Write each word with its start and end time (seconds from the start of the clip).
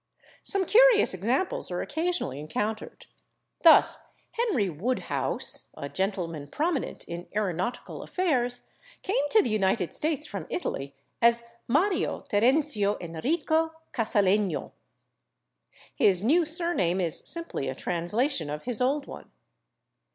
Some 0.41 0.65
curious 0.65 1.13
examples 1.13 1.69
are 1.69 1.83
occasionally 1.83 2.39
encountered. 2.39 3.05
Thus 3.61 3.99
Henry 4.31 4.65
/Woodhouse/, 4.67 5.69
a 5.77 5.89
gentleman 5.89 6.47
prominent 6.47 7.03
in 7.03 7.27
aeronautical 7.35 8.01
affairs, 8.01 8.63
came 9.03 9.29
to 9.29 9.43
the 9.43 9.51
United 9.51 9.93
States 9.93 10.25
from 10.25 10.47
Italy 10.49 10.95
as 11.21 11.43
Mario 11.67 12.21
Terenzio 12.21 12.97
Enrico 12.99 13.73
/Casalegno/; 13.93 14.71
his 15.93 16.23
new 16.23 16.45
surname 16.45 16.99
is 16.99 17.21
simply 17.27 17.67
a 17.69 17.75
translation 17.75 18.49
of 18.49 18.63
his 18.63 18.81
old 18.81 19.05
one. 19.05 19.29